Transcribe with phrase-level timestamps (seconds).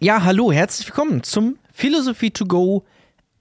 [0.00, 2.84] Ja, hallo, herzlich willkommen zum Philosophie to go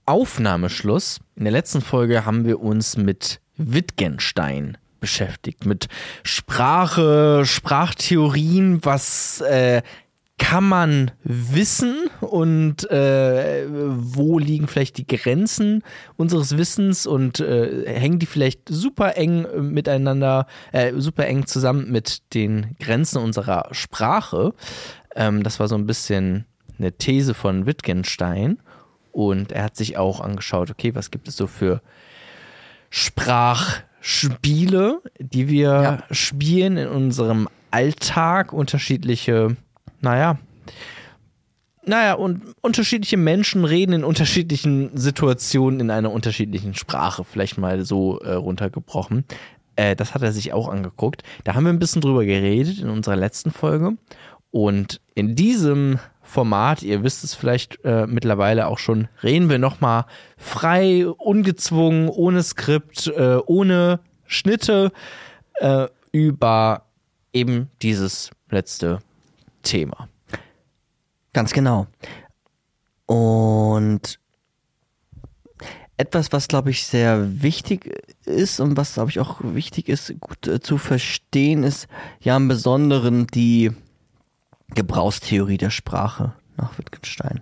[0.08, 1.20] Aufnahmeschluss.
[1.36, 5.88] In der letzten Folge haben wir uns mit Wittgenstein beschäftigt, mit
[6.24, 9.84] Sprache, Sprachtheorien, was äh,
[10.40, 15.84] kann man wissen und äh, wo liegen vielleicht die Grenzen
[16.16, 22.34] unseres Wissens und äh, hängen die vielleicht super eng miteinander, äh, super eng zusammen mit
[22.34, 24.54] den Grenzen unserer Sprache.
[25.18, 26.46] Ähm, das war so ein bisschen
[26.80, 28.60] eine These von Wittgenstein
[29.12, 31.82] und er hat sich auch angeschaut, okay, was gibt es so für
[32.90, 36.04] Sprachspiele, die wir ja.
[36.12, 39.58] spielen in unserem Alltag, unterschiedliche
[40.00, 40.38] naja,
[41.86, 48.20] naja, und unterschiedliche Menschen reden in unterschiedlichen Situationen in einer unterschiedlichen Sprache, vielleicht mal so
[48.20, 49.24] äh, runtergebrochen.
[49.78, 51.24] Äh, das hat er sich auch angeguckt.
[51.46, 53.94] Da haben wir ein bisschen drüber geredet in unserer letzten Folge.
[54.52, 60.06] Und in diesem Format, ihr wisst es vielleicht äh, mittlerweile auch schon, reden wir nochmal
[60.38, 64.92] frei, ungezwungen, ohne Skript, äh, ohne Schnitte
[65.56, 66.84] äh, über
[67.34, 69.00] eben dieses letzte
[69.64, 70.10] Thema.
[71.34, 71.88] Ganz genau.
[73.06, 74.20] Und
[75.98, 80.48] etwas, was, glaube ich, sehr wichtig ist und was, glaube ich, auch wichtig ist, gut
[80.48, 81.88] äh, zu verstehen, ist
[82.22, 83.72] ja im Besonderen die
[84.74, 87.42] Gebrauchstheorie der Sprache nach Wittgenstein.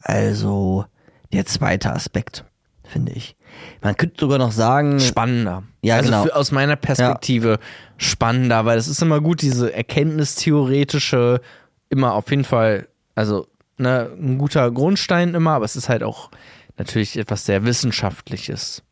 [0.00, 0.84] Also
[1.32, 2.44] der zweite Aspekt,
[2.84, 3.36] finde ich.
[3.82, 5.00] Man könnte sogar noch sagen.
[5.00, 5.64] Spannender.
[5.82, 6.22] Ja, also genau.
[6.24, 7.58] Für, aus meiner Perspektive ja.
[7.96, 11.40] spannender, weil es ist immer gut, diese erkenntnistheoretische,
[11.88, 13.46] immer auf jeden Fall, also
[13.78, 16.30] ne, ein guter Grundstein immer, aber es ist halt auch
[16.78, 18.82] natürlich etwas sehr Wissenschaftliches.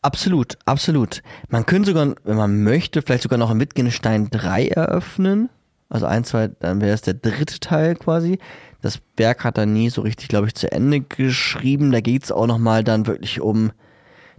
[0.00, 1.22] Absolut, absolut.
[1.48, 5.48] Man könnte sogar, wenn man möchte, vielleicht sogar noch ein Wittgenstein 3 eröffnen.
[5.92, 8.38] Also ein, zwei, dann wäre es der dritte Teil quasi.
[8.80, 11.92] Das Werk hat er nie so richtig, glaube ich, zu Ende geschrieben.
[11.92, 13.72] Da geht es auch nochmal dann wirklich um,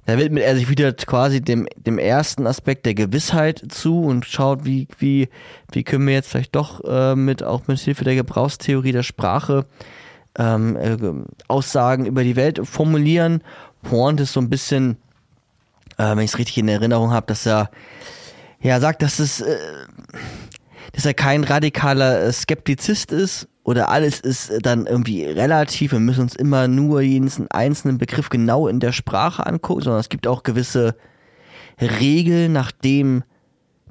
[0.07, 4.65] da widmet er sich wieder quasi dem, dem ersten Aspekt der Gewissheit zu und schaut,
[4.65, 5.29] wie, wie,
[5.71, 9.67] wie können wir jetzt vielleicht doch äh, mit, auch mit Hilfe der Gebrauchstheorie der Sprache
[10.35, 10.97] ähm, äh,
[11.47, 13.43] Aussagen über die Welt formulieren.
[13.83, 14.97] Point ist so ein bisschen,
[15.99, 17.69] äh, wenn ich es richtig in Erinnerung habe, dass er
[18.59, 19.55] ja sagt, dass es äh,
[20.93, 25.91] dass er kein radikaler äh, Skeptizist ist oder alles ist äh, dann irgendwie relativ.
[25.91, 30.09] Wir müssen uns immer nur jeden einzelnen Begriff genau in der Sprache angucken, sondern es
[30.09, 30.95] gibt auch gewisse
[31.81, 33.23] Regeln, nach dem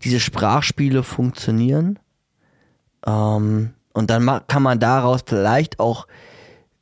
[0.04, 1.98] diese Sprachspiele funktionieren.
[3.04, 6.06] Ähm, und dann kann man daraus vielleicht auch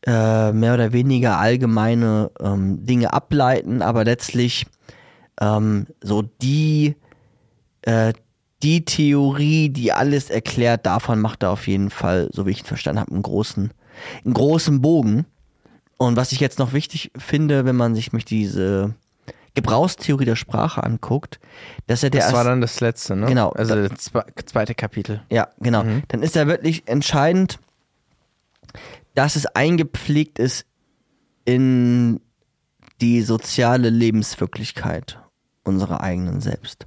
[0.07, 4.67] äh, mehr oder weniger allgemeine ähm, Dinge ableiten, aber letztlich
[5.41, 6.97] ähm, so die
[7.83, 8.13] äh,
[8.63, 12.67] die Theorie, die alles erklärt, davon macht er auf jeden Fall, so wie ich ihn
[12.67, 13.73] verstanden habe, einen großen,
[14.25, 15.27] einen großen Bogen.
[15.97, 18.95] Und was ich jetzt noch wichtig finde, wenn man sich mich diese
[19.55, 21.41] Gebrauchstheorie der Sprache anguckt,
[21.87, 22.23] dass er der.
[22.23, 23.27] Das war dann das letzte, ne?
[23.27, 23.51] Genau.
[23.51, 24.11] Also das
[24.47, 25.23] zweite Kapitel.
[25.31, 25.85] Ja, genau.
[25.85, 26.03] Mhm.
[26.09, 27.59] Dann ist er wirklich entscheidend,
[29.15, 30.67] dass es eingepflegt ist
[31.45, 32.21] in
[33.01, 35.19] die soziale Lebenswirklichkeit
[35.65, 36.87] unserer eigenen selbst.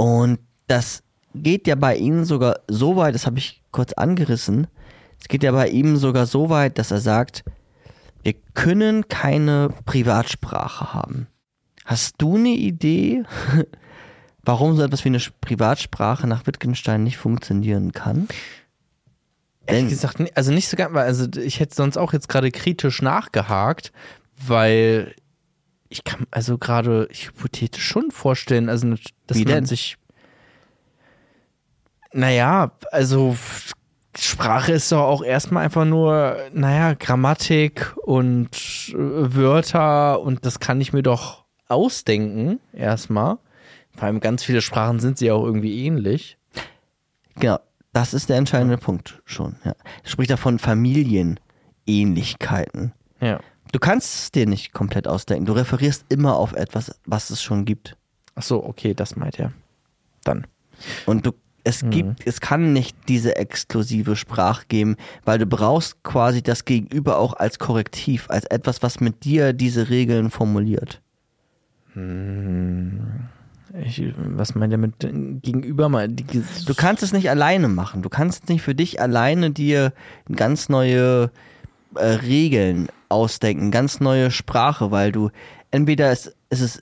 [0.00, 1.02] Und das
[1.34, 4.66] geht ja bei ihm sogar so weit, das habe ich kurz angerissen,
[5.20, 7.44] es geht ja bei ihm sogar so weit, dass er sagt,
[8.22, 11.26] wir können keine Privatsprache haben.
[11.84, 13.24] Hast du eine Idee,
[14.42, 18.26] warum so etwas wie eine Privatsprache nach Wittgenstein nicht funktionieren kann?
[19.66, 23.92] Ehrlich gesagt, also nicht so ganz, also ich hätte sonst auch jetzt gerade kritisch nachgehakt,
[24.46, 25.14] weil
[25.90, 28.94] ich kann also gerade hypothetisch schon vorstellen, also
[29.26, 29.66] dass Wie man denn?
[29.66, 29.98] sich
[32.12, 33.36] naja, also
[34.18, 38.48] Sprache ist doch auch erstmal einfach nur, naja, Grammatik und
[38.88, 43.38] äh, Wörter und das kann ich mir doch ausdenken, erstmal.
[43.94, 46.38] Vor allem ganz viele Sprachen sind sie auch irgendwie ähnlich.
[47.36, 47.60] Genau,
[47.92, 49.54] das ist der entscheidende Punkt schon.
[49.64, 49.76] Ja.
[50.02, 52.92] Spricht davon Familienähnlichkeiten.
[53.20, 53.38] Ja.
[53.72, 55.46] Du kannst es dir nicht komplett ausdenken.
[55.46, 57.96] Du referierst immer auf etwas, was es schon gibt.
[58.34, 59.52] Ach so, okay, das meint er.
[60.24, 60.46] Dann.
[61.06, 61.32] Und du,
[61.62, 61.90] es mhm.
[61.90, 67.34] gibt, es kann nicht diese exklusive Sprache geben, weil du brauchst quasi das Gegenüber auch
[67.34, 71.00] als Korrektiv, als etwas, was mit dir diese Regeln formuliert.
[71.94, 73.28] Hm.
[73.84, 76.08] Ich, was meint er mit gegenüber mal?
[76.08, 78.02] Du kannst es nicht alleine machen.
[78.02, 79.92] Du kannst nicht für dich alleine dir
[80.34, 81.30] ganz neue
[81.94, 85.30] äh, Regeln ausdenken, ganz neue Sprache, weil du
[85.70, 86.80] entweder ist, ist es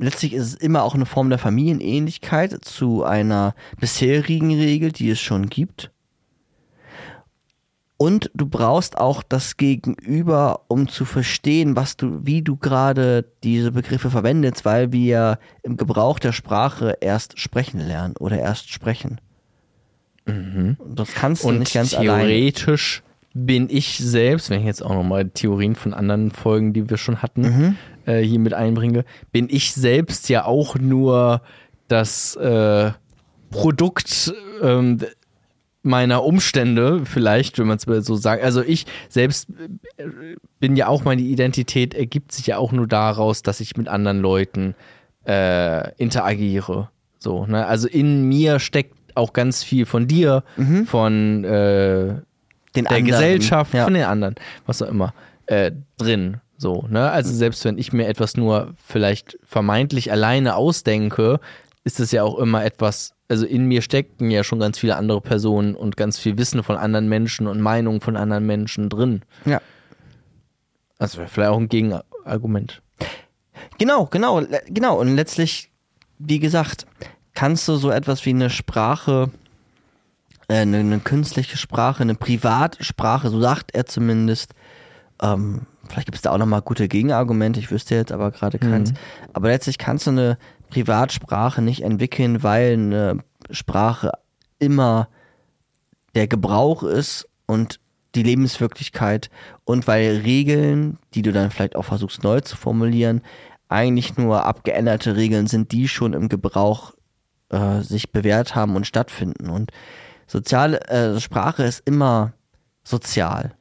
[0.00, 5.20] letztlich ist es immer auch eine Form der Familienähnlichkeit zu einer bisherigen Regel, die es
[5.20, 5.90] schon gibt.
[7.98, 13.72] Und du brauchst auch das Gegenüber, um zu verstehen, was du, wie du gerade diese
[13.72, 19.20] Begriffe verwendest, weil wir im Gebrauch der Sprache erst sprechen lernen oder erst sprechen.
[20.24, 20.76] Mhm.
[20.78, 24.94] Und das kannst du Und nicht ganz theoretisch bin ich selbst, wenn ich jetzt auch
[24.94, 27.76] nochmal Theorien von anderen Folgen, die wir schon hatten, Mhm.
[28.06, 31.42] äh, hier mit einbringe, bin ich selbst ja auch nur
[31.88, 32.90] das äh,
[33.50, 34.32] Produkt
[34.62, 34.98] ähm,
[35.82, 38.42] meiner Umstände, vielleicht, wenn man es so sagt.
[38.44, 39.48] Also ich selbst
[39.96, 40.04] äh,
[40.58, 44.20] bin ja auch, meine Identität ergibt sich ja auch nur daraus, dass ich mit anderen
[44.20, 44.74] Leuten
[45.26, 46.90] äh, interagiere.
[47.18, 47.66] So, ne?
[47.66, 50.44] Also in mir steckt auch ganz viel von dir,
[50.86, 52.14] von äh,
[52.76, 53.06] Den der anderen.
[53.06, 53.84] Gesellschaft, Ja.
[53.84, 54.34] von den anderen,
[54.66, 55.12] was auch immer,
[55.46, 56.38] äh, drin.
[56.56, 57.10] So, ne?
[57.10, 61.40] Also selbst wenn ich mir etwas nur vielleicht vermeintlich alleine ausdenke,
[61.84, 65.20] ist es ja auch immer etwas, also in mir stecken ja schon ganz viele andere
[65.22, 69.22] Personen und ganz viel Wissen von anderen Menschen und Meinungen von anderen Menschen drin.
[69.46, 69.60] Ja.
[70.98, 72.82] Also vielleicht auch ein Gegenargument.
[73.78, 75.00] Genau, genau, genau.
[75.00, 75.70] Und letztlich,
[76.18, 76.86] wie gesagt,
[77.32, 79.30] kannst du so etwas wie eine Sprache,
[80.58, 84.54] eine, eine künstliche Sprache, eine Privatsprache, so sagt er zumindest,
[85.22, 88.92] ähm, vielleicht gibt es da auch nochmal gute Gegenargumente, ich wüsste jetzt aber gerade keins.
[89.32, 90.38] Aber letztlich kannst du eine
[90.70, 93.18] Privatsprache nicht entwickeln, weil eine
[93.50, 94.12] Sprache
[94.58, 95.08] immer
[96.14, 97.80] der Gebrauch ist und
[98.14, 99.30] die Lebenswirklichkeit
[99.64, 103.22] und weil Regeln, die du dann vielleicht auch versuchst neu zu formulieren,
[103.68, 106.92] eigentlich nur abgeänderte Regeln sind, die schon im Gebrauch
[107.50, 109.48] äh, sich bewährt haben und stattfinden.
[109.48, 109.70] Und
[110.30, 112.32] soziale äh, Sprache ist immer
[112.84, 113.52] sozial.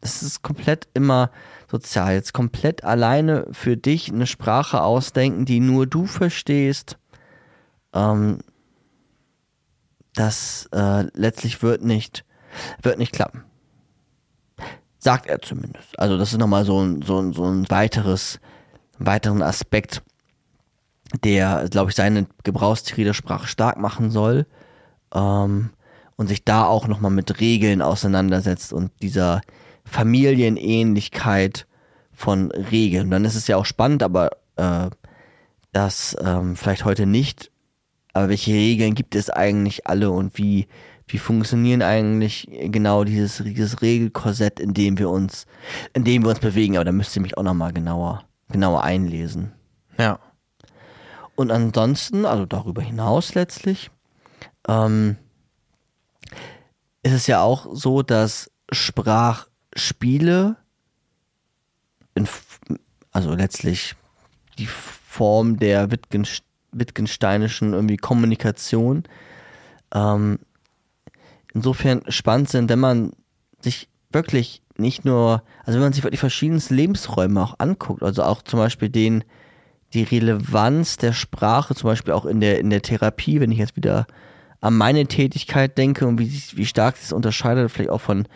[0.00, 1.30] Es ist komplett immer
[1.70, 2.14] sozial.
[2.14, 6.98] Jetzt komplett alleine für dich eine Sprache ausdenken, die nur du verstehst,
[7.94, 8.38] ähm,
[10.14, 12.24] das äh, letztlich wird nicht,
[12.82, 13.44] wird nicht klappen.
[14.98, 15.98] Sagt er zumindest.
[15.98, 18.40] Also das ist nochmal so ein, so ein, so ein weiteres,
[18.98, 20.02] weiteren Aspekt,
[21.24, 24.46] der, glaube ich, seine Gebrauchstheorie der Sprache stark machen soll
[25.14, 25.70] ähm,
[26.20, 29.40] und sich da auch nochmal mit Regeln auseinandersetzt und dieser
[29.86, 31.66] Familienähnlichkeit
[32.12, 33.10] von Regeln.
[33.10, 34.90] Dann ist es ja auch spannend, aber äh,
[35.72, 37.50] das ähm, vielleicht heute nicht,
[38.12, 40.68] aber welche Regeln gibt es eigentlich alle und wie,
[41.06, 45.46] wie funktionieren eigentlich genau dieses, dieses Regelkorsett, in dem wir uns,
[45.94, 49.52] in dem wir uns bewegen, aber da müsst ihr mich auch nochmal genauer, genauer einlesen.
[49.96, 50.18] Ja.
[51.34, 53.90] Und ansonsten, also darüber hinaus letztlich,
[54.68, 55.16] ähm,
[57.02, 60.56] ist es ja auch so, dass Sprachspiele,
[62.14, 62.28] in,
[63.10, 63.94] also letztlich
[64.58, 69.02] die Form der Wittgenst Wittgensteinischen irgendwie Kommunikation,
[69.92, 70.38] ähm,
[71.52, 73.12] insofern spannend sind, wenn man
[73.60, 78.42] sich wirklich nicht nur, also wenn man sich wirklich verschiedenste Lebensräume auch anguckt, also auch
[78.42, 79.24] zum Beispiel den,
[79.94, 83.76] die Relevanz der Sprache, zum Beispiel auch in der, in der Therapie, wenn ich jetzt
[83.76, 84.06] wieder
[84.60, 88.26] an meine Tätigkeit denke und wie, wie stark sich das unterscheidet, vielleicht auch von,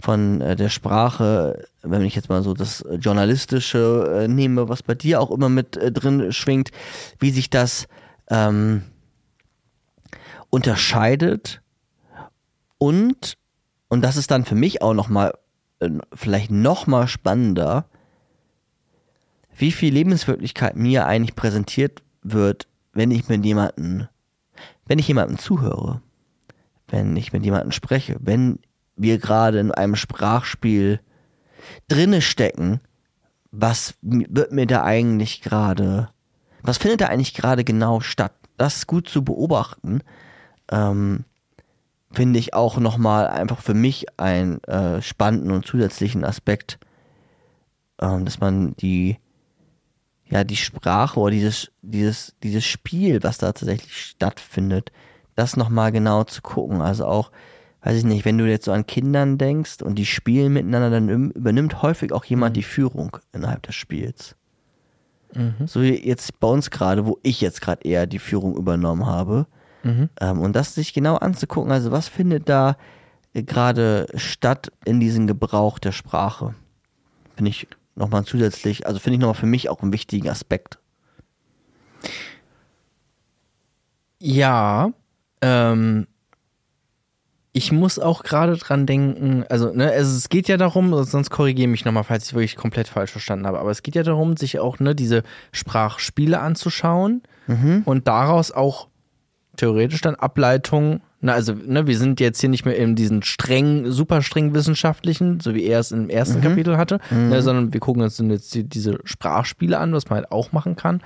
[0.00, 4.82] von äh, der Sprache, wenn ich jetzt mal so das äh, Journalistische äh, nehme, was
[4.82, 6.70] bei dir auch immer mit drin schwingt,
[7.18, 7.86] wie sich das
[8.30, 8.82] ähm,
[10.50, 11.60] unterscheidet
[12.78, 13.36] und,
[13.88, 15.32] und das ist dann für mich auch nochmal,
[16.12, 17.86] vielleicht nochmal spannender,
[19.56, 24.08] wie viel Lebenswirklichkeit mir eigentlich präsentiert wird, wenn ich mit jemanden,
[24.86, 26.00] wenn ich jemandem zuhöre,
[26.88, 28.58] wenn ich mit jemandem spreche, wenn
[28.96, 31.00] wir gerade in einem Sprachspiel
[31.88, 32.80] drinne stecken,
[33.50, 36.10] was wird mir da eigentlich gerade,
[36.62, 38.32] was findet da eigentlich gerade genau statt?
[38.56, 40.00] Das gut zu beobachten,
[40.70, 41.24] ähm,
[42.12, 46.78] finde ich auch nochmal einfach für mich einen äh, spannenden und zusätzlichen Aspekt,
[48.00, 49.18] ähm, dass man die
[50.34, 54.90] ja, die Sprache oder dieses, dieses, dieses Spiel, was da tatsächlich stattfindet,
[55.36, 56.82] das nochmal genau zu gucken.
[56.82, 57.30] Also auch,
[57.82, 61.30] weiß ich nicht, wenn du jetzt so an Kindern denkst und die spielen miteinander, dann
[61.30, 64.34] übernimmt häufig auch jemand die Führung innerhalb des Spiels.
[65.66, 69.46] So wie jetzt bei uns gerade, wo ich jetzt gerade eher die Führung übernommen habe.
[70.20, 72.76] Ähm, und das sich genau anzugucken, also was findet da
[73.34, 76.56] äh, gerade statt in diesem Gebrauch der Sprache.
[77.36, 80.78] Finde ich nochmal zusätzlich, also finde ich nochmal für mich auch einen wichtigen Aspekt.
[84.18, 84.92] Ja,
[85.42, 86.06] ähm,
[87.52, 91.68] ich muss auch gerade dran denken, also, ne, also es geht ja darum, sonst korrigiere
[91.68, 94.58] mich nochmal, falls ich wirklich komplett falsch verstanden habe, aber es geht ja darum, sich
[94.58, 95.22] auch, ne, diese
[95.52, 97.22] Sprachspiele anzuschauen
[97.84, 98.88] und daraus auch
[99.56, 103.90] theoretisch dann Ableitungen Na, also, ne, wir sind jetzt hier nicht mehr in diesen streng,
[103.90, 106.42] super streng wissenschaftlichen, so wie er es im ersten Mhm.
[106.42, 110.30] Kapitel hatte, ne, sondern wir gucken uns jetzt die, diese Sprachspiele an, was man halt
[110.30, 111.00] auch machen kann,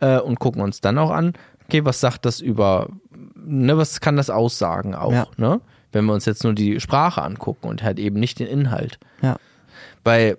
[0.00, 1.34] äh, und gucken uns dann auch an,
[1.68, 2.88] okay, was sagt das über,
[3.36, 5.26] ne, was kann das aussagen auch, Ja.
[5.36, 5.60] ne?
[5.92, 8.98] Wenn wir uns jetzt nur die Sprache angucken und halt eben nicht den Inhalt.
[9.22, 9.36] Ja.
[10.02, 10.36] Weil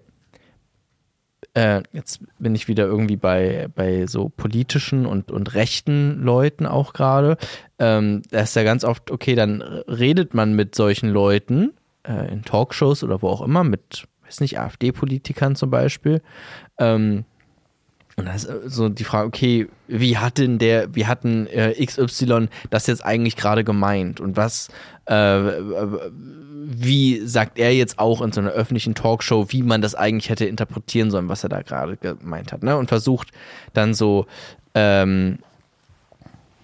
[1.53, 6.93] äh, jetzt bin ich wieder irgendwie bei, bei so politischen und, und rechten Leuten auch
[6.93, 7.37] gerade.
[7.79, 12.43] Ähm, da ist ja ganz oft, okay, dann redet man mit solchen Leuten äh, in
[12.43, 16.21] Talkshows oder wo auch immer, mit, weiß nicht, AfD-Politikern zum Beispiel.
[16.77, 17.25] Ähm,
[18.21, 21.47] und da ist äh, so die Frage, okay, wie hat denn der, wie hat denn
[21.47, 24.19] äh, XY das jetzt eigentlich gerade gemeint?
[24.19, 24.69] Und was,
[25.05, 25.39] äh,
[26.63, 30.45] wie sagt er jetzt auch in so einer öffentlichen Talkshow, wie man das eigentlich hätte
[30.45, 32.77] interpretieren sollen, was er da gerade gemeint hat, ne?
[32.77, 33.29] Und versucht
[33.73, 34.27] dann so,
[34.75, 35.39] ähm,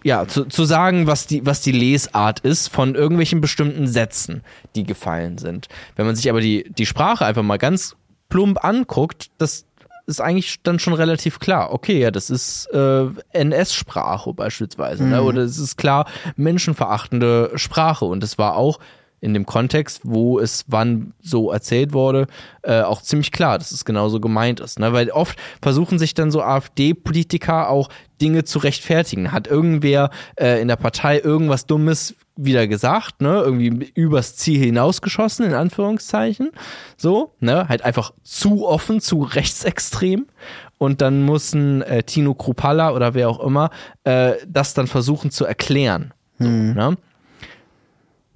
[0.03, 4.43] ja, zu, zu sagen, was die, was die Lesart ist von irgendwelchen bestimmten Sätzen,
[4.75, 5.67] die gefallen sind.
[5.95, 7.95] Wenn man sich aber die, die Sprache einfach mal ganz
[8.29, 9.66] plump anguckt, das
[10.07, 11.73] ist eigentlich dann schon relativ klar.
[11.73, 15.03] Okay, ja, das ist äh, NS-Sprache beispielsweise.
[15.03, 15.21] Ne?
[15.21, 18.05] Oder es ist klar menschenverachtende Sprache.
[18.05, 18.79] Und es war auch
[19.19, 22.27] in dem Kontext, wo es wann so erzählt wurde,
[22.61, 24.79] äh, auch ziemlich klar, dass es genauso gemeint ist.
[24.79, 24.93] Ne?
[24.93, 27.89] Weil oft versuchen sich dann so AfD-Politiker auch
[28.21, 29.31] Dinge zu rechtfertigen.
[29.31, 33.41] Hat irgendwer äh, in der Partei irgendwas Dummes wieder gesagt, ne?
[33.43, 36.51] Irgendwie übers Ziel hinausgeschossen, in Anführungszeichen.
[36.95, 37.67] So, ne?
[37.67, 40.27] Halt einfach zu offen, zu rechtsextrem.
[40.77, 43.71] Und dann muss ein äh, Tino Krupalla oder wer auch immer
[44.03, 46.13] äh, das dann versuchen zu erklären.
[46.37, 46.97] So, ne?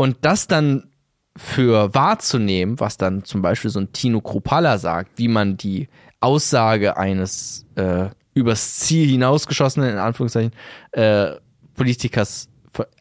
[0.01, 0.89] Und das dann
[1.37, 5.89] für wahrzunehmen, was dann zum Beispiel so ein Tino Krupalla sagt, wie man die
[6.19, 10.53] Aussage eines äh, übers Ziel hinausgeschossenen, in Anführungszeichen,
[10.93, 11.33] äh,
[11.75, 12.49] Politikers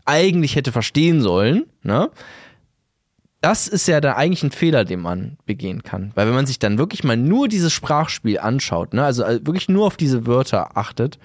[0.04, 2.10] eigentlich hätte verstehen sollen, ne?
[3.40, 6.12] Das ist ja da eigentlich ein Fehler, den man begehen kann.
[6.14, 9.70] Weil wenn man sich dann wirklich mal nur dieses Sprachspiel anschaut, ne, also äh, wirklich
[9.70, 11.18] nur auf diese Wörter achtet,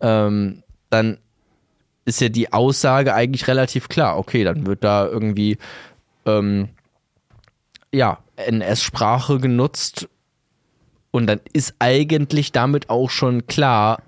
[0.00, 1.18] ähm, dann
[2.08, 4.18] ist ja die Aussage eigentlich relativ klar.
[4.18, 5.58] Okay, dann wird da irgendwie
[6.26, 6.70] ähm,
[7.92, 10.08] ja NS-Sprache genutzt
[11.10, 14.02] und dann ist eigentlich damit auch schon klar,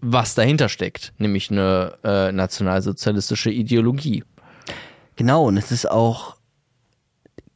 [0.00, 4.24] was dahinter steckt, nämlich eine äh, nationalsozialistische Ideologie.
[5.16, 6.36] Genau, und es ist auch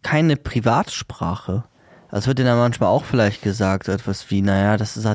[0.02, 1.64] keine Privatsprache.
[2.09, 5.09] Also wird ja dann manchmal auch vielleicht gesagt, so etwas wie, naja, das ist,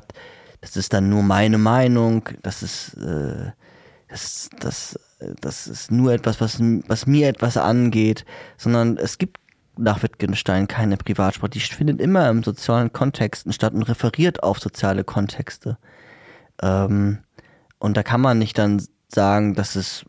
[0.62, 3.51] das ist dann nur meine Meinung, das ist, äh,
[4.10, 5.00] das, das,
[5.42, 8.26] das ist nur etwas, was, was mir etwas angeht,
[8.58, 9.38] sondern es gibt
[9.78, 11.52] nach Wittgenstein keine Privatsprache.
[11.52, 15.78] Die findet immer im sozialen Kontexten statt und referiert auf soziale Kontexte.
[16.62, 17.20] Ähm,
[17.80, 20.06] und da kann man nicht dann sagen, das ist,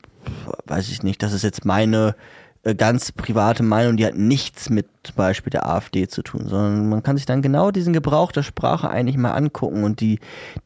[0.66, 2.14] weiß ich nicht, das ist jetzt meine
[2.62, 6.88] äh, ganz private Meinung, die hat nichts mit zum Beispiel der AfD zu tun, sondern
[6.88, 10.18] man kann sich dann genau diesen Gebrauch der Sprache eigentlich mal angucken und die,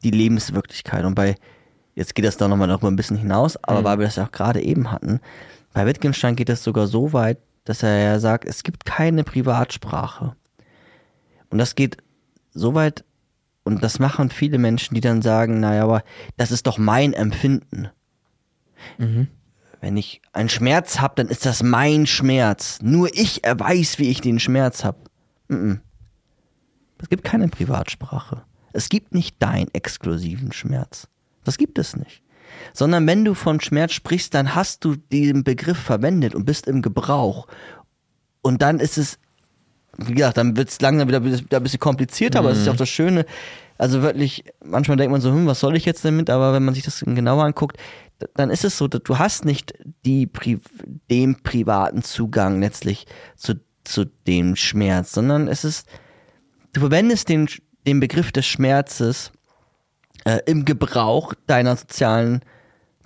[0.03, 1.03] die Lebenswirklichkeit.
[1.03, 1.35] Und bei,
[1.95, 4.31] jetzt geht das da nochmal darüber ein bisschen hinaus, aber weil wir das ja auch
[4.31, 5.19] gerade eben hatten,
[5.73, 10.35] bei Wittgenstein geht es sogar so weit, dass er ja sagt, es gibt keine Privatsprache.
[11.49, 11.97] Und das geht
[12.53, 13.03] so weit,
[13.63, 16.03] und das machen viele Menschen, die dann sagen, naja, aber
[16.37, 17.89] das ist doch mein Empfinden.
[19.79, 22.79] Wenn ich einen Schmerz habe, dann ist das mein Schmerz.
[22.81, 24.97] Nur ich weiß, wie ich den Schmerz habe.
[27.01, 28.43] Es gibt keine Privatsprache.
[28.73, 31.07] Es gibt nicht deinen exklusiven Schmerz.
[31.43, 32.21] Das gibt es nicht.
[32.73, 36.81] Sondern wenn du von Schmerz sprichst, dann hast du diesen Begriff verwendet und bist im
[36.81, 37.47] Gebrauch.
[38.41, 39.19] Und dann ist es,
[39.97, 42.73] wie gesagt, dann wird es langsam wieder, wieder ein bisschen komplizierter, aber es ist ja
[42.73, 43.25] auch das Schöne.
[43.77, 46.29] Also wirklich, manchmal denkt man so, hm, was soll ich jetzt damit?
[46.29, 47.77] Aber wenn man sich das genauer anguckt,
[48.35, 49.73] dann ist es so, dass du hast nicht
[50.05, 50.29] die
[51.09, 55.87] den privaten Zugang letztlich zu, zu dem Schmerz, sondern es ist,
[56.73, 57.47] du verwendest den,
[57.85, 59.31] den Begriff des Schmerzes
[60.25, 62.41] äh, im Gebrauch deiner sozialen,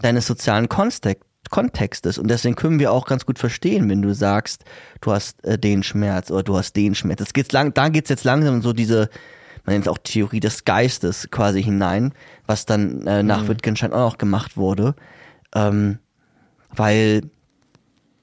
[0.02, 2.18] deines sozialen Kontext, Kontextes.
[2.18, 4.66] Und deswegen können wir auch ganz gut verstehen, wenn du sagst,
[5.02, 7.20] du hast äh, den Schmerz oder du hast den Schmerz.
[7.20, 9.10] Das geht's lang, da geht's jetzt langsam so diese,
[9.66, 12.14] man nennt es auch Theorie des Geistes quasi hinein,
[12.46, 14.96] was dann äh, nach Wittgenstein auch noch gemacht wurde.
[15.56, 16.00] Ähm,
[16.76, 17.22] weil,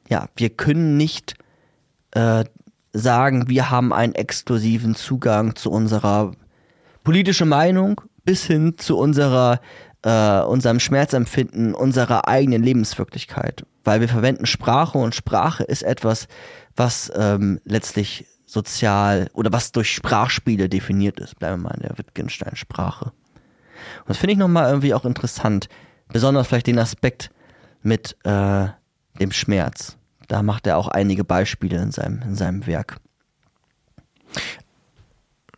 [0.08, 1.34] ja, wir können nicht
[2.12, 2.44] äh,
[2.92, 6.32] sagen, wir haben einen exklusiven Zugang zu unserer
[7.02, 9.60] politischen Meinung bis hin zu unserer,
[10.02, 13.66] äh, unserem Schmerzempfinden, unserer eigenen Lebenswirklichkeit.
[13.84, 16.26] Weil wir verwenden Sprache und Sprache ist etwas,
[16.74, 21.38] was ähm, letztlich sozial oder was durch Sprachspiele definiert ist.
[21.38, 23.06] Bleiben wir mal in der Wittgenstein-Sprache.
[23.06, 25.68] Und das finde ich nochmal irgendwie auch interessant.
[26.08, 27.30] Besonders vielleicht den Aspekt
[27.82, 28.68] mit, äh,
[29.20, 29.96] dem Schmerz.
[30.28, 32.98] Da macht er auch einige Beispiele in seinem, in seinem Werk.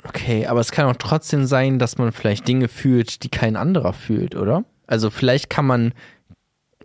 [0.08, 3.92] Okay, aber es kann auch trotzdem sein, dass man vielleicht Dinge fühlt, die kein anderer
[3.92, 4.64] fühlt, oder?
[4.86, 5.94] Also vielleicht kann man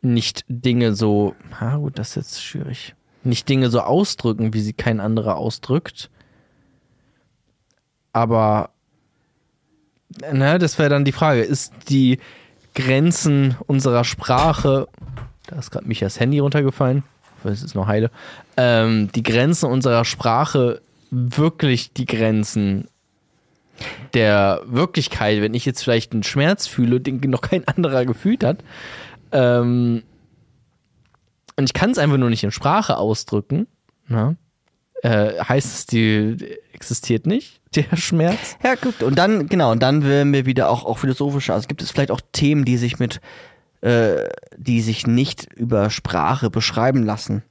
[0.01, 4.73] nicht Dinge so, ah gut, das ist jetzt schwierig, nicht Dinge so ausdrücken, wie sie
[4.73, 6.09] kein anderer ausdrückt.
[8.11, 8.71] Aber,
[10.33, 12.17] na, das wäre dann die Frage, ist die
[12.73, 14.87] Grenzen unserer Sprache,
[15.45, 17.03] da ist gerade Michas Handy runtergefallen,
[17.43, 18.09] es ist noch heile,
[18.57, 22.87] ähm, die Grenzen unserer Sprache wirklich die Grenzen
[24.13, 28.63] der Wirklichkeit, wenn ich jetzt vielleicht einen Schmerz fühle, den noch kein anderer gefühlt hat,
[29.31, 30.03] ähm,
[31.57, 33.67] und ich kann es einfach nur nicht in Sprache ausdrücken,
[34.07, 34.35] na,
[35.03, 38.57] äh, heißt es, die existiert nicht, der Schmerz?
[38.63, 39.03] Ja, gut.
[39.03, 41.53] Und dann, genau, und dann werden wir wieder auch, auch philosophischer.
[41.53, 43.21] Also gibt es vielleicht auch Themen, die sich mit,
[43.81, 47.43] äh, die sich nicht über Sprache beschreiben lassen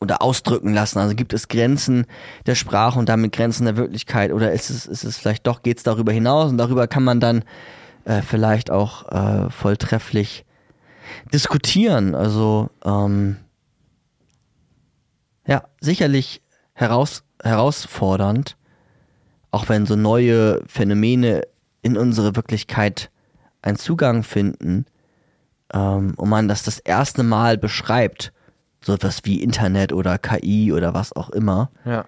[0.00, 0.98] oder ausdrücken lassen.
[0.98, 2.06] Also gibt es Grenzen
[2.46, 5.78] der Sprache und damit Grenzen der Wirklichkeit oder ist es, ist es vielleicht doch, geht
[5.78, 7.44] es darüber hinaus und darüber kann man dann
[8.04, 10.44] äh, vielleicht auch äh, volltrefflich
[11.32, 12.14] diskutieren.
[12.14, 13.36] Also ähm,
[15.46, 18.56] ja, sicherlich heraus, herausfordernd,
[19.50, 21.42] auch wenn so neue Phänomene
[21.82, 23.10] in unsere Wirklichkeit
[23.62, 24.86] einen Zugang finden
[25.72, 28.32] ähm, und man das das erste Mal beschreibt,
[28.84, 31.70] so etwas wie Internet oder KI oder was auch immer.
[31.84, 32.04] Ja.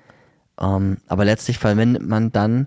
[0.60, 2.66] Ähm, aber letztlich verwendet man dann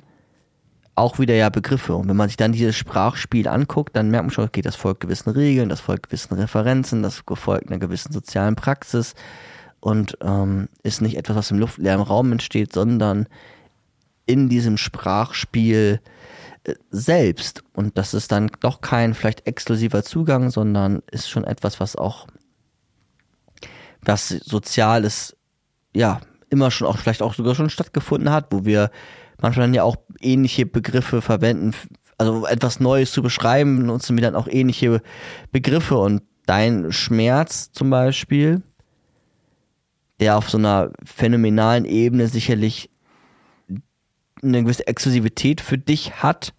[0.96, 1.96] auch wieder ja Begriffe.
[1.96, 5.00] Und wenn man sich dann dieses Sprachspiel anguckt, dann merkt man schon, okay, das folgt
[5.00, 9.16] gewissen Regeln, das folgt gewissen Referenzen, das folgt einer gewissen sozialen Praxis
[9.80, 13.28] und ähm, ist nicht etwas, was im luftleeren Raum entsteht, sondern
[14.26, 16.02] in diesem Sprachspiel
[16.66, 17.64] äh, selbst.
[17.74, 22.28] Und das ist dann doch kein vielleicht exklusiver Zugang, sondern ist schon etwas, was auch
[24.02, 25.36] was Soziales,
[25.94, 28.92] ja, immer schon auch vielleicht auch sogar schon stattgefunden hat, wo wir
[29.42, 31.74] manchmal dann ja auch ähnliche Begriffe verwenden,
[32.18, 35.02] also etwas Neues zu beschreiben, nutzen wir dann auch ähnliche
[35.52, 38.62] Begriffe und dein Schmerz zum Beispiel,
[40.20, 42.90] der auf so einer phänomenalen Ebene sicherlich
[44.42, 46.54] eine gewisse Exklusivität für dich hat,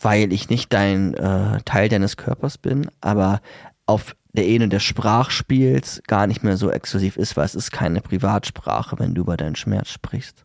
[0.00, 3.40] weil ich nicht dein äh, Teil deines Körpers bin, aber
[3.86, 8.00] auf der Ebene des Sprachspiels gar nicht mehr so exklusiv ist, weil es ist keine
[8.00, 10.44] Privatsprache, wenn du über deinen Schmerz sprichst.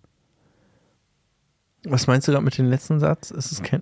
[1.84, 3.32] Was meinst du gerade mit dem letzten Satz?
[3.32, 3.82] Ist es kein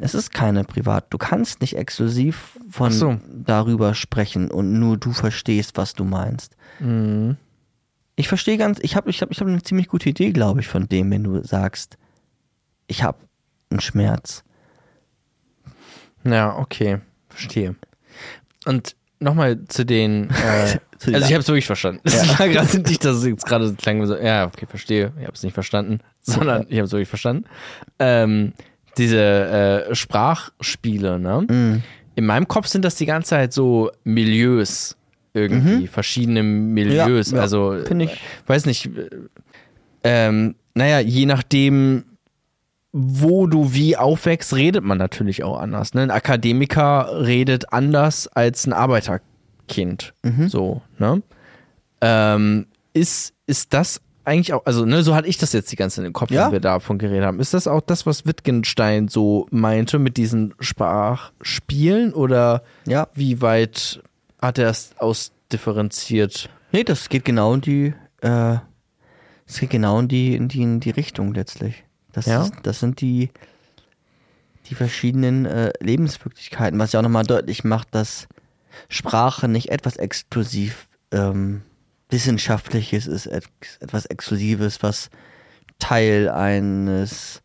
[0.00, 1.06] es ist keine Privat.
[1.10, 3.18] Du kannst nicht exklusiv von so.
[3.32, 6.56] darüber sprechen und nur du verstehst, was du meinst.
[6.78, 7.36] Mhm.
[8.14, 10.68] Ich verstehe ganz, ich habe ich hab, ich hab eine ziemlich gute Idee, glaube ich,
[10.68, 11.98] von dem, wenn du sagst,
[12.86, 13.18] ich habe
[13.70, 14.44] einen Schmerz.
[16.24, 17.76] Ja, okay, verstehe.
[18.64, 20.28] Und nochmal zu den.
[20.46, 22.00] Äh, Zu also ich habe es wirklich verstanden.
[22.04, 22.38] Es Ja.
[22.38, 24.16] war gerade nicht, dass es jetzt gerade klang so.
[24.16, 25.12] Ja, okay, verstehe.
[25.18, 27.44] Ich habe es nicht verstanden, sondern ich habe es wirklich verstanden.
[27.98, 28.54] Ähm,
[28.96, 29.20] diese
[29.90, 31.44] äh, Sprachspiele, ne?
[31.48, 31.82] Mhm.
[32.14, 34.96] In meinem Kopf sind das die ganze Zeit so Milieus
[35.34, 37.30] irgendwie, verschiedene Milieus.
[37.32, 38.20] Ja, also ich.
[38.46, 38.86] weiß nicht.
[38.86, 39.10] äh,
[40.02, 42.04] Ähm, naja, je nachdem,
[42.98, 45.92] wo du wie aufwächst, redet man natürlich auch anders.
[45.92, 46.00] Ne?
[46.00, 50.14] Ein Akademiker redet anders als ein Arbeiterkind.
[50.22, 50.48] Mhm.
[50.48, 51.22] So, ne?
[52.00, 55.96] Ähm, ist, ist das eigentlich auch, also, ne, so hatte ich das jetzt die ganze
[55.96, 56.46] Zeit im Kopf, Ja.
[56.46, 57.38] wenn wir davon geredet haben.
[57.38, 63.08] Ist das auch das, was Wittgenstein so meinte mit diesen Sprachspielen oder Ja.
[63.14, 64.02] wie weit
[64.40, 66.48] hat er es ausdifferenziert?
[66.72, 68.56] Nee, das geht genau in die, äh,
[69.46, 71.84] das geht genau in die, in die, in die Richtung letztlich.
[72.16, 72.42] Das, Ja?
[72.44, 73.30] ist, das sind die,
[74.68, 78.26] die verschiedenen äh, Lebenswirklichkeiten, was ja auch nochmal deutlich macht, dass
[78.88, 81.62] Sprache nicht etwas exklusiv ähm,
[82.08, 83.44] Wissenschaftliches ist, et
[83.80, 85.10] etwas Exklusives, was
[85.78, 87.42] Teil eines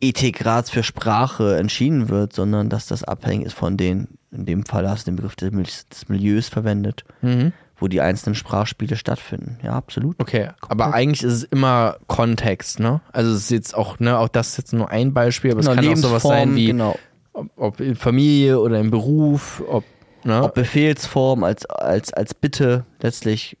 [0.00, 4.88] Ethikrats für Sprache entschieden wird, sondern dass das abhängig ist von den, in dem Fall
[4.88, 7.52] hast du den Begriff des Milieus verwendet Mhm.
[7.78, 9.58] Wo die einzelnen Sprachspiele stattfinden.
[9.62, 10.16] Ja, absolut.
[10.18, 13.00] Okay, aber eigentlich ist es immer Kontext, ne?
[13.12, 15.66] Also es ist jetzt auch, ne, auch das ist jetzt nur ein Beispiel, aber es
[15.66, 16.98] kann auch sowas sein wie, genau.
[17.32, 19.84] ob, ob in Familie oder im Beruf, ob,
[20.24, 20.42] ne?
[20.42, 23.56] Ob Befehlsform als, als, als Bitte letztlich.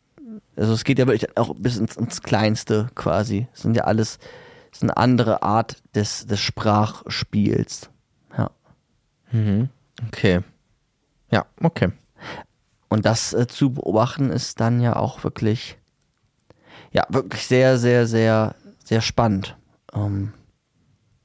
[0.56, 3.46] Also es geht ja wirklich auch bis ins, ins Kleinste quasi.
[3.54, 4.18] Es sind ja alles,
[4.72, 7.90] es ist eine andere Art des, des Sprachspiels.
[8.36, 8.50] Ja.
[9.30, 9.68] mhm.
[10.08, 10.40] Okay.
[11.30, 11.90] Ja, okay.
[12.88, 15.78] Und das äh, zu beobachten ist dann ja auch wirklich,
[16.92, 19.56] ja, wirklich sehr, sehr, sehr, sehr spannend.
[19.94, 20.32] Ähm,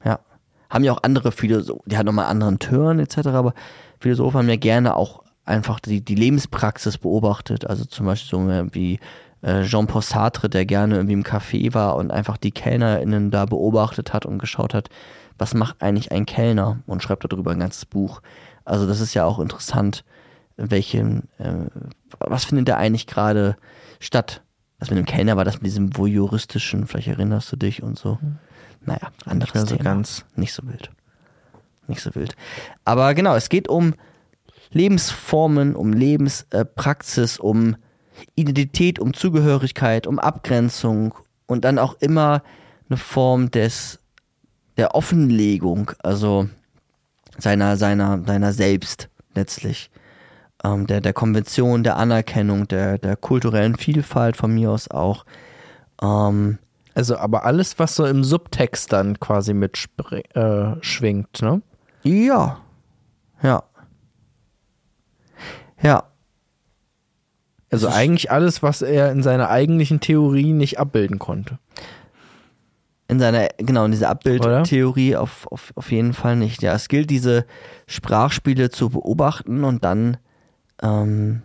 [0.04, 0.20] ja.
[0.68, 3.54] Haben ja auch andere Philosophen, die haben nochmal anderen Turn etc., aber
[4.00, 7.66] Philosophen haben ja gerne auch einfach die, die Lebenspraxis beobachtet.
[7.66, 8.98] Also zum Beispiel so wie
[9.42, 14.12] äh, Jean-Paul Sartre, der gerne irgendwie im Café war und einfach die KellnerInnen da beobachtet
[14.12, 14.88] hat und geschaut hat,
[15.38, 18.20] was macht eigentlich ein Kellner und schreibt darüber ein ganzes Buch.
[18.64, 20.04] Also das ist ja auch interessant,
[20.56, 21.66] welche, äh,
[22.18, 23.56] was findet da eigentlich gerade
[24.00, 24.42] statt?
[24.78, 28.20] Das mit dem Kellner war das mit diesem voyeuristischen, vielleicht erinnerst du dich und so.
[28.20, 28.38] Hm.
[28.86, 29.90] Naja, anderes Nicht so Thema.
[29.90, 30.24] ganz.
[30.36, 30.90] Nicht so wild.
[31.86, 32.36] Nicht so wild.
[32.84, 33.94] Aber genau, es geht um
[34.70, 37.76] Lebensformen, um Lebenspraxis, um
[38.34, 41.14] Identität, um Zugehörigkeit, um Abgrenzung
[41.46, 42.42] und dann auch immer
[42.88, 44.00] eine Form des
[44.76, 46.48] der Offenlegung, also
[47.38, 49.90] seiner seiner seiner selbst letztlich,
[50.64, 55.24] ähm, der der Konvention, der Anerkennung, der der kulturellen Vielfalt von mir aus auch.
[56.02, 56.58] Ähm,
[56.96, 61.60] Also, aber alles, was so im Subtext dann quasi mitschwingt, äh, schwingt, ne?
[62.04, 62.60] Ja.
[63.42, 63.64] Ja.
[65.82, 66.04] Ja.
[67.70, 71.58] Also eigentlich alles, was er in seiner eigentlichen Theorie nicht abbilden konnte.
[73.08, 76.62] In seiner, genau, in dieser Abbildtheorie auf, auf, auf jeden Fall nicht.
[76.62, 77.44] Ja, es gilt, diese
[77.88, 80.16] Sprachspiele zu beobachten und dann
[80.82, 81.42] ähm,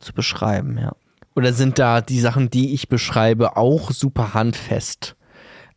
[0.00, 0.92] zu beschreiben, ja.
[1.34, 5.14] Oder sind da die Sachen, die ich beschreibe, auch super handfest?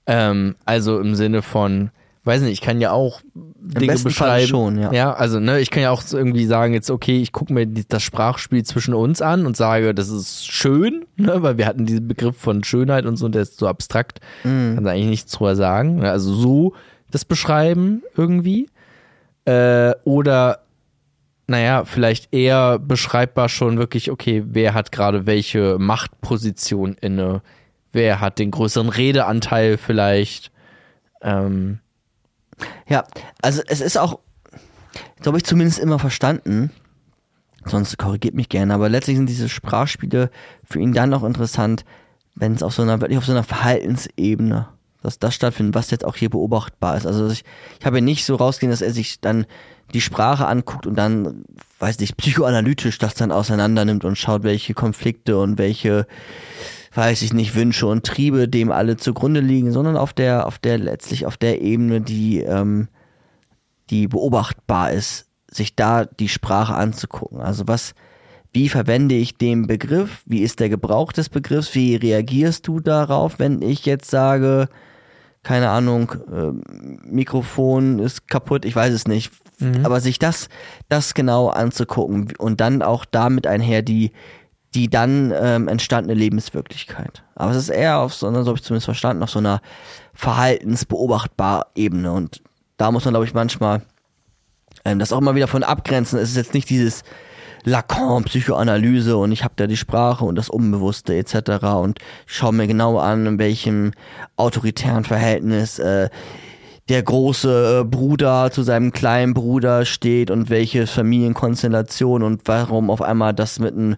[0.07, 1.91] Ähm, also im Sinne von,
[2.23, 4.47] weiß nicht, ich kann ja auch Dinge beschreiben.
[4.47, 4.91] schon, ja.
[4.91, 8.01] Ja, also ne, ich kann ja auch irgendwie sagen, jetzt okay, ich gucke mir das
[8.01, 12.37] Sprachspiel zwischen uns an und sage, das ist schön, ne, weil wir hatten diesen Begriff
[12.37, 14.75] von Schönheit und so, und der ist so abstrakt, Mhm.
[14.75, 16.03] kann da eigentlich nichts drüber sagen.
[16.03, 16.73] Also so
[17.11, 18.67] das beschreiben irgendwie.
[19.45, 20.59] Äh, oder
[21.47, 27.41] naja, vielleicht eher beschreibbar schon wirklich, okay, wer hat gerade welche Machtposition inne,
[27.91, 30.51] wer hat den größeren Redeanteil vielleicht.
[31.21, 31.79] Ähm,
[32.87, 33.05] Ja,
[33.41, 34.19] also es ist auch,
[35.21, 36.71] glaube ich, zumindest immer verstanden.
[37.65, 40.31] Sonst korrigiert mich gerne, aber letztlich sind diese Sprachspiele
[40.63, 41.85] für ihn dann auch interessant,
[42.35, 44.67] wenn es auf so einer, wirklich auf so einer Verhaltensebene,
[45.01, 47.05] dass das stattfindet, was jetzt auch hier beobachtbar ist.
[47.05, 47.43] Also ich,
[47.79, 49.45] ich habe ja nicht so rausgehen, dass er sich dann
[49.93, 51.43] die Sprache anguckt und dann,
[51.79, 56.07] weiß nicht, psychoanalytisch das dann auseinander nimmt und schaut, welche Konflikte und welche,
[56.93, 60.77] weiß ich nicht, Wünsche und Triebe dem alle zugrunde liegen, sondern auf der, auf der
[60.77, 62.87] letztlich auf der Ebene, die, ähm,
[63.89, 67.41] die beobachtbar ist, sich da die Sprache anzugucken.
[67.41, 67.93] Also was,
[68.53, 70.23] wie verwende ich den Begriff?
[70.25, 71.75] Wie ist der Gebrauch des Begriffs?
[71.75, 74.69] Wie reagierst du darauf, wenn ich jetzt sage,
[75.43, 79.31] keine Ahnung, äh, Mikrofon ist kaputt, ich weiß es nicht.
[79.83, 80.49] Aber sich das,
[80.89, 84.11] das genau anzugucken und dann auch damit einher die,
[84.73, 87.23] die dann ähm, entstandene Lebenswirklichkeit.
[87.35, 89.61] Aber es ist eher auf so einer, so habe ich zumindest verstanden, auf so einer
[90.13, 92.11] verhaltensbeobachtbar Ebene.
[92.11, 92.41] Und
[92.77, 93.81] da muss man, glaube ich, manchmal
[94.85, 96.19] ähm, das auch immer wieder von abgrenzen.
[96.19, 97.03] Es ist jetzt nicht dieses
[97.63, 101.63] Lacan Psychoanalyse und ich habe da die Sprache und das Unbewusste etc.
[101.75, 103.91] und schaue mir genau an, in welchem
[104.35, 106.09] autoritären Verhältnis äh,
[106.89, 113.01] der große äh, Bruder zu seinem kleinen Bruder steht und welche Familienkonstellation und warum auf
[113.01, 113.95] einmal das mit einem,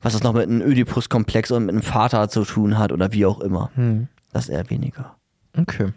[0.00, 3.26] was das noch mit einem Oedipus-Komplex und mit einem Vater zu tun hat oder wie
[3.26, 3.70] auch immer.
[4.32, 5.16] Das eher weniger.
[5.58, 5.92] okay.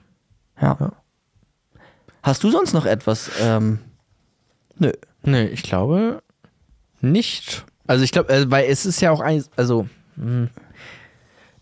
[0.61, 0.77] Ja.
[0.79, 0.91] Ja.
[2.23, 3.29] Hast du sonst noch etwas?
[3.39, 3.79] Ähm,
[4.79, 4.91] nö.
[5.21, 6.23] Nee, ich glaube
[7.11, 7.65] nicht.
[7.87, 9.87] Also ich glaube, äh, weil es ist ja auch ein, also
[10.17, 10.49] hm.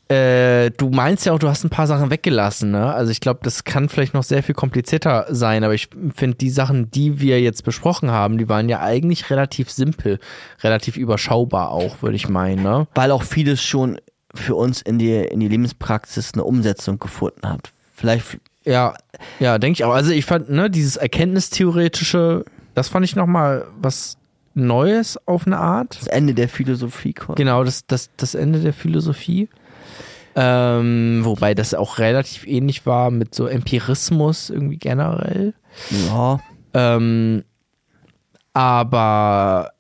[0.08, 2.94] äh, du meinst ja auch, du hast ein paar Sachen weggelassen, ne?
[2.94, 6.50] Also ich glaube, das kann vielleicht noch sehr viel komplizierter sein, aber ich finde die
[6.50, 10.20] Sachen, die wir jetzt besprochen haben, die waren ja eigentlich relativ simpel,
[10.62, 12.88] relativ überschaubar auch, würde ich meinen, ne?
[12.96, 14.00] Weil auch vieles schon
[14.34, 17.72] für uns in die, in die Lebenspraxis eine Umsetzung gefunden hat.
[17.96, 18.96] Vielleicht, Ja,
[19.40, 19.94] ja, denke ich auch.
[19.94, 24.18] Also ich fand, ne, dieses Erkenntnistheoretische, das fand ich nochmal was
[24.56, 25.98] Neues auf eine Art.
[26.00, 27.36] das Ende der Philosophie quasi.
[27.38, 29.50] Genau, das, das, das Ende der Philosophie.
[30.36, 35.54] Ähm, wobei das auch relativ ähnlich war mit so Empirismus irgendwie generell.
[36.08, 36.40] Ja.
[36.74, 37.44] Ähm,
[38.54, 39.72] aber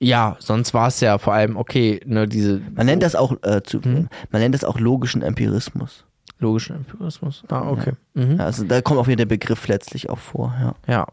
[0.00, 3.62] ja, sonst war es ja vor allem, okay, ne, diese Man nennt das auch, äh,
[3.62, 4.08] zu, Mhm.
[4.30, 6.04] man nennt das auch logischen Empirismus.
[6.40, 7.42] logischen Empirismus.
[7.48, 7.92] Ah, okay.
[8.14, 8.36] Mhm.
[8.38, 10.74] Ja, also da kommt auch wieder der Begriff letztlich auch vor, ja.
[10.86, 11.06] Ja.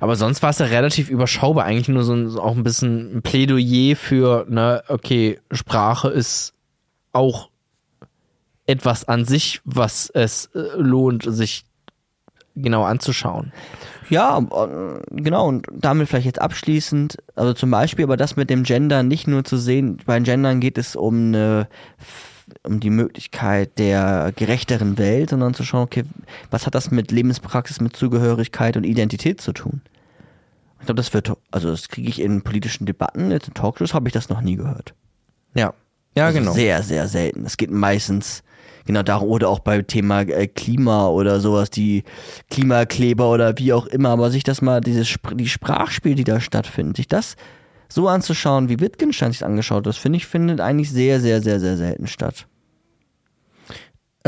[0.00, 1.64] Aber sonst war es ja relativ überschaubar.
[1.64, 6.54] Eigentlich nur so, ein, auch ein bisschen ein Plädoyer für, ne, okay, Sprache ist
[7.12, 7.50] auch
[8.66, 11.64] etwas an sich, was es äh, lohnt, sich
[12.56, 13.52] genau anzuschauen.
[14.08, 18.62] Ja, äh, genau, und damit vielleicht jetzt abschließend, also zum Beispiel aber das mit dem
[18.62, 21.68] Gender nicht nur zu sehen, bei Gendern geht es um eine
[22.62, 26.04] um die Möglichkeit der gerechteren Welt, sondern zu schauen, okay,
[26.50, 29.80] was hat das mit Lebenspraxis, mit Zugehörigkeit und Identität zu tun?
[30.80, 34.08] Ich glaube, das wird, also das kriege ich in politischen Debatten, jetzt in Talkshows habe
[34.08, 34.94] ich das noch nie gehört.
[35.54, 35.74] Ja.
[36.16, 36.52] Ja, also genau.
[36.52, 37.44] Sehr, sehr selten.
[37.44, 38.42] Es geht meistens
[38.86, 42.04] genau darum, oder auch beim Thema äh, Klima oder sowas, die
[42.50, 46.94] Klimakleber oder wie auch immer, aber sich das mal, dieses, die Sprachspiele, die da stattfinden,
[46.94, 47.36] sich das
[47.88, 51.60] so anzuschauen, wie Wittgenstein sich angeschaut hat, das finde ich, findet eigentlich sehr, sehr, sehr,
[51.60, 52.46] sehr selten statt.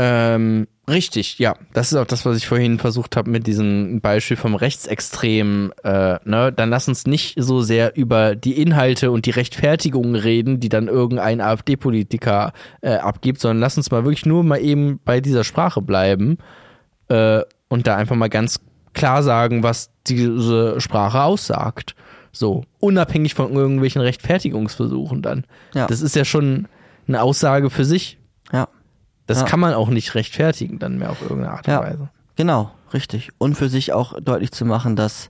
[0.01, 1.55] Ähm, richtig, ja.
[1.73, 5.73] Das ist auch das, was ich vorhin versucht habe mit diesem Beispiel vom Rechtsextrem.
[5.83, 6.53] Äh, ne?
[6.55, 10.87] Dann lass uns nicht so sehr über die Inhalte und die Rechtfertigungen reden, die dann
[10.87, 15.81] irgendein AfD-Politiker äh, abgibt, sondern lass uns mal wirklich nur mal eben bei dieser Sprache
[15.81, 16.37] bleiben
[17.09, 18.61] äh, und da einfach mal ganz
[18.93, 21.93] klar sagen, was diese Sprache aussagt.
[22.31, 25.45] So, unabhängig von irgendwelchen Rechtfertigungsversuchen dann.
[25.73, 25.87] Ja.
[25.87, 26.67] Das ist ja schon
[27.07, 28.19] eine Aussage für sich.
[28.51, 28.67] Ja.
[29.25, 29.45] Das Ja.
[29.45, 31.81] kann man auch nicht rechtfertigen dann mehr auf irgendeine Art und Ja.
[31.81, 32.09] Weise.
[32.35, 33.29] Genau, richtig.
[33.37, 35.29] Und für sich auch deutlich zu machen, dass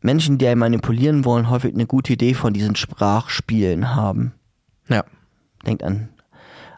[0.00, 4.32] Menschen, die einen manipulieren wollen, häufig eine gute Idee von diesen Sprachspielen haben.
[4.88, 5.04] Ja.
[5.66, 6.10] Denkt an,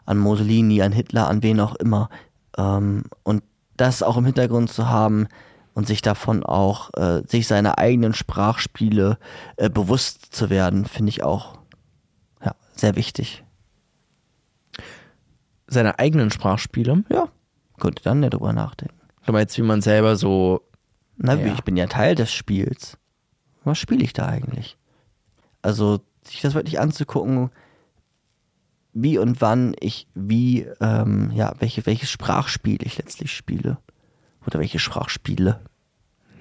[0.05, 2.09] an Mussolini, an Hitler, an wen auch immer.
[2.57, 3.43] Ähm, und
[3.77, 5.27] das auch im Hintergrund zu haben
[5.73, 9.17] und sich davon auch, äh, sich seiner eigenen Sprachspiele
[9.57, 11.57] äh, bewusst zu werden, finde ich auch
[12.43, 13.43] ja, sehr wichtig.
[15.67, 17.03] Seine eigenen Sprachspiele.
[17.09, 17.27] Ja,
[17.79, 18.99] könnte dann ja drüber nachdenken.
[19.25, 20.61] Du meinst, wie man selber so.
[21.17, 21.53] Na, Ja.
[21.53, 22.97] ich bin ja Teil des Spiels.
[23.63, 24.77] Was spiele ich da eigentlich?
[25.61, 27.51] Also, sich das wirklich anzugucken,
[28.93, 33.77] wie und wann ich wie, ähm, ja, welche, welches Sprachspiel ich letztlich spiele.
[34.49, 35.59] Oder welche Sprachspiele.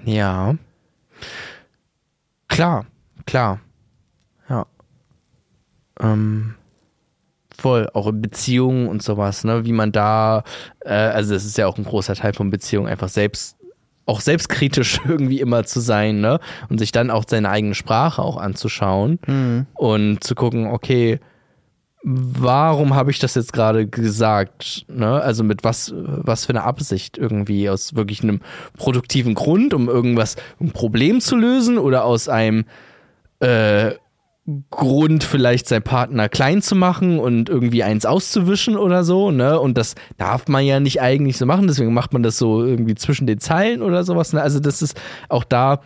[0.07, 0.57] Ja.
[2.49, 2.87] Klar,
[3.27, 3.61] klar.
[4.49, 4.65] Ja.
[6.01, 6.55] Ähm,
[7.55, 9.67] voll, auch in Beziehungen und sowas, ne?
[9.67, 10.43] Wie man da,
[10.81, 13.59] äh, also das ist ja auch ein großer Teil von Beziehungen, einfach selbst,
[14.07, 16.41] auch selbstkritisch irgendwie immer zu sein, ne?
[16.71, 19.19] Und sich dann auch seine eigene Sprache auch anzuschauen
[19.75, 21.21] und zu gucken, okay,
[22.11, 24.87] warum habe ich das jetzt gerade gesagt?
[24.89, 25.21] Ne?
[25.21, 27.69] Also mit was, was für eine Absicht irgendwie?
[27.69, 28.41] Aus wirklich einem
[28.79, 32.65] produktiven Grund, um irgendwas, ein Problem zu lösen oder aus einem
[33.41, 33.93] äh,
[34.71, 39.61] Grund, vielleicht seinen Partner klein zu machen und irgendwie eins auszuwischen oder so, ne?
[39.61, 42.95] Und das darf man ja nicht eigentlich so machen, deswegen macht man das so irgendwie
[42.95, 44.33] zwischen den Zeilen oder sowas.
[44.33, 44.41] Ne?
[44.41, 45.83] Also das ist auch da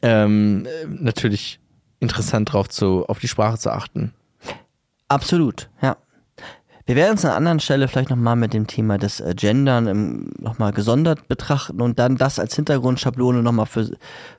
[0.00, 1.60] ähm, äh, natürlich
[2.00, 4.14] interessant drauf zu, auf die Sprache zu achten.
[5.08, 5.96] Absolut, ja.
[6.86, 9.88] Wir werden uns an einer anderen Stelle vielleicht nochmal mit dem Thema des äh, Gendern
[9.88, 13.90] ähm, nochmal gesondert betrachten und dann das als Hintergrundschablone nochmal für,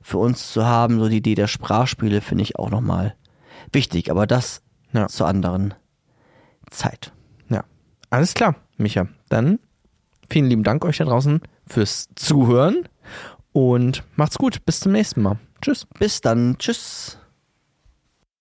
[0.01, 3.13] für uns zu haben, so die Idee der Sprachspiele finde ich auch nochmal
[3.71, 5.07] wichtig, aber das Ja.
[5.07, 5.75] zur anderen
[6.71, 7.11] Zeit.
[7.49, 7.63] Ja,
[8.09, 9.07] alles klar, Micha.
[9.29, 9.59] Dann
[10.27, 12.89] vielen lieben Dank euch da draußen fürs Zuhören
[13.51, 14.65] und macht's gut.
[14.65, 15.37] Bis zum nächsten Mal.
[15.61, 15.85] Tschüss.
[15.99, 17.18] Bis dann, tschüss.